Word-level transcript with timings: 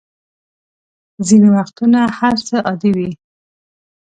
ځینې 1.27 1.49
وختونه 1.55 1.99
هر 2.17 2.35
څه 2.47 2.55
عادي 2.67 2.91
وي. 2.97 3.11